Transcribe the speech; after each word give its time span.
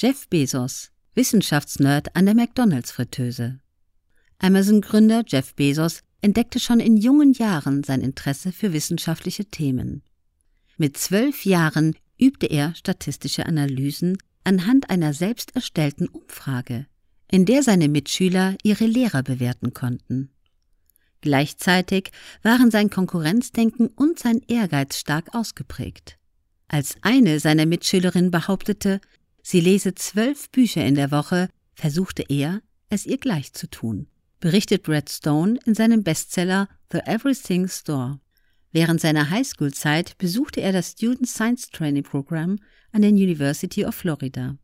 Jeff 0.00 0.28
Bezos, 0.28 0.92
Wissenschaftsnerd 1.16 2.14
an 2.14 2.26
der 2.26 2.36
McDonalds-Fritteuse. 2.36 3.58
Amazon-Gründer 4.38 5.24
Jeff 5.26 5.56
Bezos 5.56 6.04
entdeckte 6.20 6.60
schon 6.60 6.78
in 6.78 6.96
jungen 6.96 7.32
Jahren 7.32 7.82
sein 7.82 8.02
Interesse 8.02 8.52
für 8.52 8.72
wissenschaftliche 8.72 9.46
Themen. 9.46 10.02
Mit 10.76 10.96
zwölf 10.98 11.44
Jahren 11.44 11.96
übte 12.16 12.46
er 12.46 12.76
statistische 12.76 13.46
Analysen 13.46 14.18
anhand 14.44 14.88
einer 14.88 15.14
selbst 15.14 15.56
erstellten 15.56 16.06
Umfrage, 16.06 16.86
in 17.28 17.44
der 17.44 17.64
seine 17.64 17.88
Mitschüler 17.88 18.56
ihre 18.62 18.86
Lehrer 18.86 19.24
bewerten 19.24 19.74
konnten. 19.74 20.30
Gleichzeitig 21.22 22.12
waren 22.44 22.70
sein 22.70 22.88
Konkurrenzdenken 22.88 23.88
und 23.88 24.20
sein 24.20 24.42
Ehrgeiz 24.46 24.96
stark 24.96 25.34
ausgeprägt. 25.34 26.18
Als 26.68 26.94
eine 27.00 27.40
seiner 27.40 27.66
Mitschülerinnen 27.66 28.30
behauptete, 28.30 29.00
sie 29.48 29.60
lese 29.60 29.94
zwölf 29.94 30.50
Bücher 30.50 30.84
in 30.84 30.94
der 30.94 31.10
Woche, 31.10 31.48
versuchte 31.72 32.22
er, 32.28 32.60
es 32.90 33.06
ihr 33.06 33.16
gleich 33.16 33.54
zu 33.54 33.66
tun, 33.66 34.06
berichtet 34.40 34.82
Brad 34.82 35.08
Stone 35.08 35.58
in 35.64 35.74
seinem 35.74 36.02
Bestseller 36.02 36.68
The 36.92 36.98
Everything 37.06 37.66
Store. 37.66 38.20
Während 38.72 39.00
seiner 39.00 39.30
Highschool-Zeit 39.30 40.18
besuchte 40.18 40.60
er 40.60 40.72
das 40.72 40.92
Student 40.92 41.28
Science 41.28 41.70
Training 41.70 42.02
Program 42.02 42.58
an 42.92 43.00
der 43.00 43.10
University 43.10 43.86
of 43.86 43.94
Florida. 43.94 44.58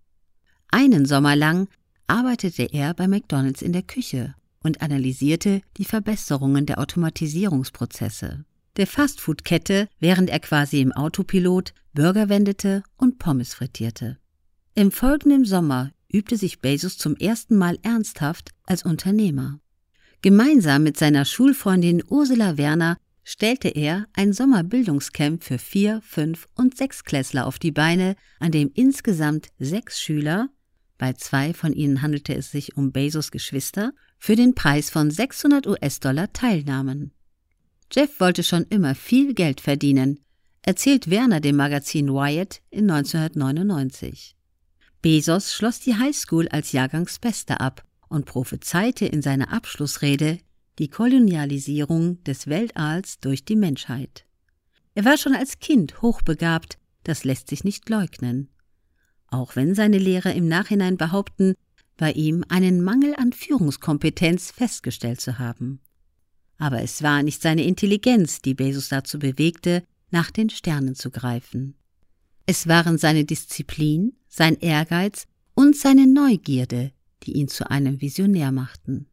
Einen 0.69 1.07
Sommer 1.07 1.35
lang 1.35 1.69
arbeitete 2.07 2.65
er 2.65 2.93
bei 2.93 3.09
McDonald's 3.09 3.63
in 3.63 3.73
der 3.73 3.85
Küche 3.85 4.35
und 4.63 4.83
analysierte 4.83 5.63
die 5.79 5.87
Verbesserungen 5.87 6.67
der 6.67 6.79
Automatisierungsprozesse 6.79 8.45
der 8.77 8.87
Fastfood-Kette, 8.87 9.89
während 9.99 10.29
er 10.29 10.41
quasi 10.41 10.81
im 10.81 10.93
Autopilot 10.93 11.73
Burger 11.95 12.29
wendete 12.29 12.83
und 12.97 13.19
Pommes 13.19 13.55
frittierte. 13.55 14.19
Im 14.77 14.91
folgenden 14.91 15.45
Sommer 15.45 15.93
übte 16.13 16.37
sich 16.37 16.61
Bezos 16.61 16.99
zum 16.99 17.15
ersten 17.15 17.57
Mal 17.57 17.79
ernsthaft 17.83 18.51
als 18.65 18.83
Unternehmer. 18.83 19.61
Gemeinsam 20.21 20.83
mit 20.83 20.97
seiner 20.97 21.25
Schulfreundin 21.25 22.03
Ursula 22.09 22.59
Werner 22.59 22.97
stellte 23.23 23.69
er 23.69 24.07
ein 24.15 24.33
Sommerbildungscamp 24.33 25.45
für 25.45 25.59
vier, 25.59 26.01
fünf 26.03 26.49
und 26.57 26.77
sechs 26.77 27.05
Klässler 27.05 27.47
auf 27.47 27.61
die 27.61 27.71
Beine, 27.71 28.17
an 28.41 28.51
dem 28.51 28.69
insgesamt 28.75 29.49
sechs 29.61 30.01
Schüler, 30.01 30.49
bei 30.99 31.13
zwei 31.13 31.55
von 31.55 31.73
ihnen 31.73 32.03
handelte 32.03 32.35
es 32.35 32.51
sich 32.51 32.77
um 32.77 32.91
Bezos 32.91 33.31
Geschwister, 33.31 33.93
für 34.19 34.35
den 34.35 34.57
Preis 34.57 34.91
von 34.91 35.09
600 35.09 35.69
US-Dollar 35.69 36.33
teilnahmen. 36.33 37.13
Jeff 37.93 38.19
wollte 38.19 38.43
schon 38.43 38.65
immer 38.71 38.97
viel 38.97 39.35
Geld 39.35 39.61
verdienen, 39.61 40.19
erzählt 40.63 41.11
Werner 41.11 41.41
dem 41.41 41.57
Magazin 41.57 42.09
Wyatt 42.09 42.61
in 42.71 42.91
1999. 42.91 44.35
Bezos 45.05 45.53
schloss 45.53 45.81
die 45.81 45.97
Highschool 45.97 46.49
als 46.49 46.73
Jahrgangsbester 46.73 47.61
ab 47.61 47.85
und 48.09 48.25
prophezeite 48.25 49.05
in 49.05 49.21
seiner 49.21 49.53
Abschlussrede 49.53 50.39
die 50.79 50.89
Kolonialisierung 50.89 52.25
des 52.25 52.47
Weltalls 52.47 53.21
durch 53.21 53.45
die 53.45 53.55
Menschheit. 53.55 54.25
Er 54.95 55.05
war 55.05 55.19
schon 55.19 55.35
als 55.35 55.59
Kind 55.59 56.01
hochbegabt, 56.01 56.79
das 57.03 57.25
lässt 57.25 57.49
sich 57.49 57.65
nicht 57.65 57.91
leugnen. 57.91 58.49
Auch 59.27 59.57
wenn 59.57 59.75
seine 59.75 59.99
Lehrer 59.99 60.33
im 60.33 60.49
Nachhinein 60.49 60.97
behaupten, 60.97 61.53
bei 61.99 62.13
ihm 62.13 62.43
einen 62.49 62.83
Mangel 62.83 63.15
an 63.15 63.35
Führungskompetenz 63.35 64.53
festgestellt 64.53 65.21
zu 65.21 65.39
haben. 65.39 65.81
Aber 66.57 66.81
es 66.81 67.03
war 67.03 67.23
nicht 67.23 67.43
seine 67.43 67.65
Intelligenz, 67.65 68.41
die 68.41 68.55
Bezos 68.55 68.89
dazu 68.89 69.19
bewegte, 69.19 69.83
nach 70.11 70.31
den 70.31 70.49
Sternen 70.49 70.95
zu 70.95 71.11
greifen. 71.11 71.75
Es 72.47 72.69
waren 72.69 72.99
seine 72.99 73.25
Disziplin, 73.25 74.13
sein 74.29 74.59
Ehrgeiz 74.59 75.27
und 75.55 75.77
seine 75.77 76.07
Neugierde, 76.07 76.93
die 77.23 77.33
ihn 77.33 77.49
zu 77.49 77.71
einem 77.71 78.01
Visionär 78.01 78.53
machten. 78.53 79.07